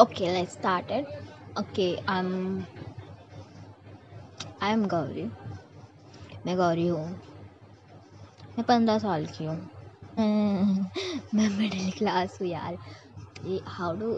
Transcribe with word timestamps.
Okay, 0.00 0.32
let's 0.32 0.52
start 0.54 0.90
it. 0.90 1.06
Okay, 1.60 1.88
I'm 2.08 2.28
I 4.62 4.72
am 4.72 4.84
Gauri 4.88 5.24
मैं 6.46 6.56
गौरी 6.56 6.86
हूँ। 6.86 7.04
मैं 8.56 8.62
पंद्रह 8.68 8.98
साल 8.98 9.26
की 9.36 9.44
हूँ। 9.44 9.56
मैं 11.34 11.48
मिडिल 11.56 11.90
क्लास 11.98 12.38
हूँ 12.40 12.48
यार। 12.48 12.78
ये 13.46 13.60
हाउ 13.66 13.96
डू 13.96 14.12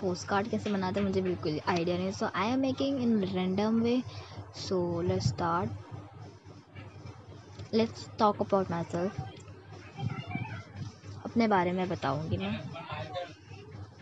पोस्ट 0.00 0.28
कार्ड 0.28 0.48
कैसे 0.50 0.70
बनाते 0.70 1.00
हैं 1.00 1.06
मुझे 1.06 1.22
बिल्कुल 1.22 1.60
आइडिया 1.68 1.96
नहीं 1.96 2.12
so 2.12 2.30
I 2.34 2.48
am 2.52 2.60
making 2.60 3.02
in 3.02 3.22
random 3.34 3.80
way 3.82 4.02
so 4.68 4.80
let's 5.08 5.28
start 5.28 5.70
let's 7.74 8.08
talk 8.18 8.40
about 8.42 8.70
my 8.70 8.84
self 8.92 9.20
अपने 11.24 11.48
बारे 11.48 11.72
में 11.72 11.88
बताऊँगी 11.88 12.36
मैं। 12.36 12.58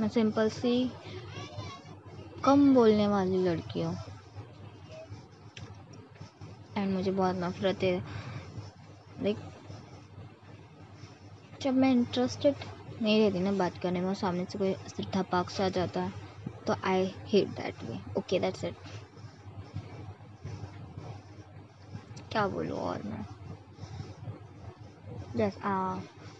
मैं 0.00 0.08
सिंपल 0.08 0.48
सी 0.48 0.72
कम 2.44 2.74
बोलने 2.74 3.06
वाली 3.08 3.38
लड़की 3.44 3.82
हूँ। 3.82 3.96
एंड 6.76 6.92
मुझे 6.94 7.10
बहुत 7.10 7.36
नफरत 7.36 7.82
है। 7.82 7.96
लाइक 9.22 9.38
जब 11.62 11.74
मैं 11.74 11.90
इंटरेस्टेड 11.92 12.54
नहीं 13.02 13.20
रहती 13.20 13.40
ना 13.40 13.52
बात 13.52 13.78
करने 13.78 14.00
में 14.00 14.14
सामने 14.14 14.44
से 14.44 14.58
कोई 14.58 15.04
धपाक 15.14 15.50
से 15.50 15.62
आ 15.62 15.68
जाता 15.68 16.00
है 16.00 16.12
तो 16.66 16.74
I 16.84 17.14
hate 17.26 17.48
that 17.48 17.82
way 17.84 17.98
okay 18.18 18.38
that's 18.40 18.64
it 18.64 18.74
क्या 22.32 22.46
बोलूँ 22.48 22.78
और 22.78 23.02
मैं? 23.02 23.24
जस 25.36 25.58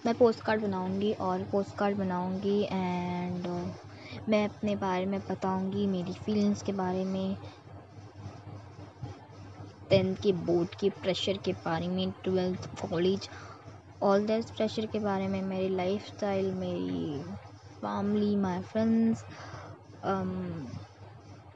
मैं 0.06 0.14
पोस्ट 0.18 0.40
कार्ड 0.42 0.62
बनाऊँगी 0.62 1.12
और 1.20 1.42
पोस्ट 1.52 1.76
कार्ड 1.78 1.96
बनाऊँगी 1.96 2.60
एंड 2.72 3.46
मैं 4.28 4.44
अपने 4.44 4.74
बारे 4.76 5.06
में 5.06 5.18
बताऊँगी, 5.30 5.86
मेरी 5.86 6.12
फीलिंग्स 6.24 6.62
के 6.62 6.72
बारे 6.72 7.04
में 7.04 7.36
टेंथ 9.90 10.14
के 10.22 10.32
बोर्ड 10.46 10.74
के 10.80 10.88
प्रेशर 11.02 11.36
के 11.44 11.52
बारे 11.64 11.88
में 11.88 12.10
twelfth 12.24 12.68
college 12.80 13.28
all 14.02 14.26
this 14.26 14.50
pressure 14.50 14.86
के 14.92 14.98
बारे 15.00 15.28
में, 15.28 15.40
मेरी 15.42 15.68
लाइफ 15.76 16.06
स्टाइल 16.06 16.52
मेरी 16.54 17.20
family 17.82 18.34
my 18.36 18.60
friends 18.72 19.24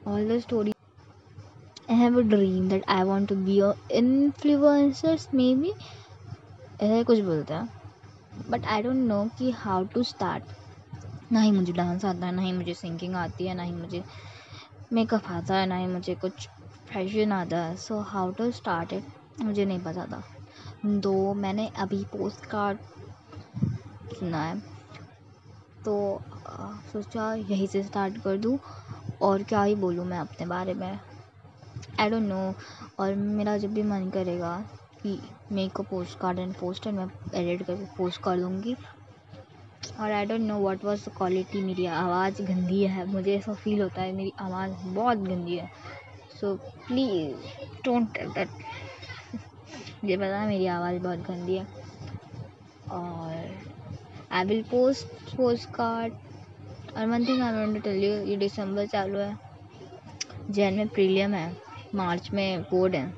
all 0.07 0.27
the 0.29 0.39
story 0.41 0.71
I 1.91 1.97
have 1.97 2.17
a 2.19 2.21
dream 2.29 2.69
that 2.69 2.83
I 2.89 3.03
want 3.07 3.27
to 3.29 3.35
be 3.35 3.59
a 3.59 3.71
influencers 4.01 5.27
maybe 5.55 5.71
ऐसा 6.81 7.01
कुछ 7.03 7.19
बोलता 7.19 7.57
है। 7.57 7.83
बट 8.49 8.65
आई 8.65 8.81
डोंट 8.81 8.95
नो 8.95 9.23
कि 9.37 9.51
हाउ 9.51 9.83
टू 9.85 10.03
स्टार्ट 10.03 10.43
ना 11.31 11.41
ही 11.41 11.51
मुझे 11.51 11.73
डांस 11.73 12.05
आता 12.05 12.25
है, 12.25 12.31
ना 12.31 12.41
ही 12.41 12.51
मुझे 12.53 12.73
सिंगिंग 12.73 13.15
आती 13.15 13.47
है, 13.47 13.53
ना 13.55 13.63
ही 13.63 13.71
मुझे 13.71 14.03
मेकअप 14.93 15.25
आता 15.25 15.55
है, 15.55 15.65
ना 15.65 15.77
ही 15.77 15.87
मुझे 15.87 16.15
कुछ 16.15 16.47
फ़ैशन 16.93 17.31
आता 17.31 17.57
है. 17.57 17.75
So 17.75 17.99
how 17.99 18.31
to 18.31 18.51
start 18.51 18.93
it 18.93 19.03
मुझे 19.41 19.65
नहीं 19.65 19.79
पता 19.79 20.05
था. 20.05 20.23
दो, 20.85 21.33
मैंने 21.33 21.67
अभी 21.77 22.03
पोस्ट 22.03 22.45
कार्ड 22.45 22.77
सुना 24.19 24.41
है. 24.41 24.59
तो 25.85 26.21
सोचा 26.91 27.33
यहीं 27.33 27.67
से 27.67 27.83
स्टार्ट 27.83 28.17
कर 28.17 28.37
दूँ 28.37 28.57
और 29.21 29.43
क्या 29.43 29.63
ही 29.63 29.75
बोलूँ 29.75 30.05
मैं 30.05 30.19
अपने 30.19 30.45
बारे 30.45 30.73
में. 30.73 30.99
आई 31.99 32.09
डोंट 32.09 32.23
नो 32.23 32.53
और 32.99 33.15
मेरा 33.15 33.57
जब 33.57 33.73
भी 33.73 33.83
मन 33.83 34.09
करेगा 34.09 34.57
कि 35.05 35.17
मेरे 35.51 35.69
को 35.69 35.83
पोस्ट 35.83 36.17
कार्ड 36.19 36.39
एंड 36.39 36.53
पोस्टर 36.53 36.91
मैं 36.91 37.05
एडिट 37.35 37.65
करके 37.65 37.85
पोस्ट 37.97 38.21
कर 38.21 38.39
दूँगी 38.39 38.75
और 39.99 40.11
I 40.11 40.25
don't 40.25 40.41
know 40.41 40.59
what 40.59 40.83
was 40.85 41.03
the 41.05 41.11
quality 41.17 41.61
मेरी 41.61 41.85
आवाज़ 41.85 42.41
गंदी 42.41 42.83
है। 42.83 43.05
मुझे 43.05 43.35
ऐसा 43.35 43.53
फील 43.53 43.81
होता 43.81 44.01
है, 44.01 44.11
मेरी 44.11 44.31
आवाज़ 44.39 44.71
बहुत 44.85 45.17
गंदी 45.17 45.57
है। 45.57 45.69
सो 46.39 46.55
प्लीज़ 46.87 47.35
डोंट 47.85 48.17
दैट 48.35 48.49
मुझे 50.03 50.17
पता 50.17 50.39
है 50.39 50.47
मेरी 50.47 50.65
आवाज़ 50.67 50.97
बहुत 50.99 51.19
गंदी 51.19 51.57
है। 51.57 51.67
और 52.91 53.51
I 54.31 54.45
will 54.45 54.63
post 54.63 55.35
post 55.35 55.69
card 55.69 56.13
और 56.97 57.05
one 57.05 57.25
thing 57.25 57.41
I 57.41 57.73
to 57.73 57.79
tell 57.79 58.03
you 58.03 58.13
ये 58.25 58.37
दिसंबर 58.37 58.87
चालू 58.87 59.19
है। 59.19 59.37
जैन 60.49 60.73
में 60.73 60.87
प्रीलियम 60.87 61.33
है। 61.33 61.55
मार्च 61.95 62.31
में 62.31 62.61
बोर्ड 62.61 62.95
है। 62.95 63.13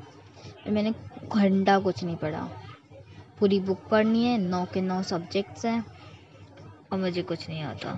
मैंने 0.67 0.91
घंटा 1.31 1.77
कुछ 1.79 2.03
नहीं 2.03 2.15
पढ़ा। 2.17 2.47
पूरी 3.39 3.59
बुक 3.59 3.87
पढ़नी 3.89 4.23
है, 4.23 4.37
नौ 4.39 4.65
के 4.73 4.81
नौ 4.81 5.01
सब्जेक्ट्स 5.03 5.65
हैं, 5.65 5.83
और 6.91 6.99
मुझे 6.99 7.21
कुछ 7.23 7.47
नहीं 7.49 7.61
आता। 7.63 7.91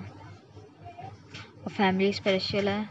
और 1.59 1.69
फैमिली 1.69 2.11
स्पेशल 2.13 2.69
है 2.69 2.83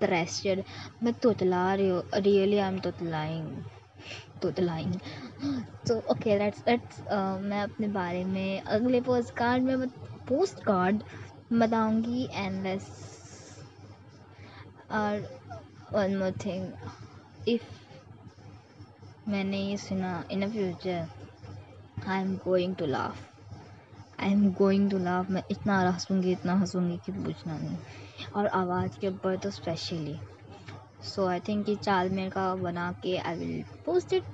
प्रेशर 0.00 0.62
मैं 1.02 1.12
तोतला 1.14 1.74
रही 1.74 1.88
हूँ 1.88 2.02
रियली 2.14 2.58
आई 2.58 2.68
एम 2.68 2.78
तोतलाइंग। 2.80 3.62
तोतलाइंग 4.42 4.94
तो 5.88 5.96
ओके 6.12 6.38
लेट्स 6.38 6.62
लेट्स 6.68 7.00
मैं 7.42 7.60
अपने 7.62 7.88
बारे 7.88 8.24
में, 8.24 8.60
अगले 8.60 9.00
पोस्ट 9.00 9.34
कार्ड 9.36 9.62
में 9.62 9.86
पोस्ट 10.28 10.62
कार्ड 10.64 11.02
बताऊँगी 11.52 12.28
एंड 12.32 12.62
लेस 12.62 12.90
और 14.92 15.20
वन 15.92 16.16
मोर 16.16 16.32
थिंग 16.44 17.48
इफ़ 17.48 17.62
मैंने 19.28 19.58
ये 19.58 19.76
सुना 19.76 20.08
in 20.30 20.42
a 20.42 20.48
future 20.52 21.06
I 22.08 22.20
am 22.20 22.34
going 22.44 22.74
to 22.76 22.86
laugh 22.86 23.16
I 24.20 24.32
am 24.32 24.50
going 24.54 24.90
to 24.90 24.98
laugh 24.98 25.30
मैं 25.30 25.42
इतना 25.50 25.78
हंसूँगी 25.80 26.32
इतना 26.32 26.54
हंसूँगी 26.58 26.96
कि 27.06 27.12
पूछना 27.12 27.56
नहीं। 27.58 27.76
और 28.36 28.46
आवाज़ 28.46 28.98
के 29.00 29.08
ऊपर 29.08 29.36
तो 29.36 29.50
स्पेशली 29.50 30.18
सो 31.04 31.26
आई 31.26 31.40
थिंक 31.48 31.68
ये 31.68 31.76
चाल 31.76 32.10
मेरे 32.10 32.30
का 32.30 32.54
बना 32.56 32.90
के 33.02 33.16
आई 33.18 33.38
विल 33.38 33.62
पोस्ट 33.86 34.12
इट 34.12 34.24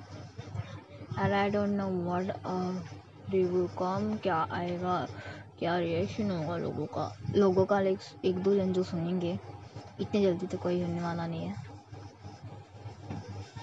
और 1.19 1.31
I 1.31 1.49
don't 1.49 1.69
know 1.69 1.87
what 2.03 3.31
review 3.31 3.65
come 3.79 4.15
क्या 4.23 4.45
आएगा, 4.51 4.99
क्या 5.59 5.77
रिएक्शन 5.79 6.31
होगा 6.31 6.57
लोगों 6.57 6.85
का। 6.85 7.11
लोगों 7.35 7.65
का 7.65 7.79
लाइक 7.79 8.25
एक 8.25 8.43
दो 8.43 8.55
जन 8.55 8.73
जो 8.73 8.83
सुनेंगे, 8.83 9.37
इतने 10.01 10.21
जल्दी 10.21 10.47
तो 10.47 10.57
कोई 10.57 10.81
होने 10.81 11.01
वाला 11.01 11.27
नहीं 11.27 11.45
है। 11.45 11.70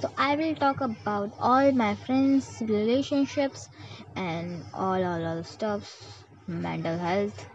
तो 0.02 0.10
I 0.20 0.36
will 0.36 0.54
talk 0.56 0.84
about 0.84 1.38
all 1.40 1.72
my 1.72 1.96
friends 1.96 2.62
relationships 2.62 3.70
and 4.18 4.64
all 4.74 5.04
all 5.04 5.26
all 5.26 5.42
stuffs 5.44 5.96
mental 6.48 6.98
health 6.98 7.48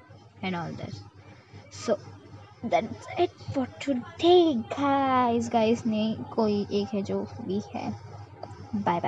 and 0.43 0.57
all 0.57 0.73
that 0.73 0.95
so 1.71 1.99
that's 2.65 3.07
it 3.19 3.31
for 3.55 3.67
today 3.81 4.57
guys 4.71 5.49
guys 5.49 5.87
ने 5.87 6.17
कोई 6.33 6.67
एक 6.73 6.95
है 6.95 7.03
जो 7.03 7.21
भी 7.41 7.61
है 7.75 7.91
बाय 8.75 8.83
बाय 8.83 9.01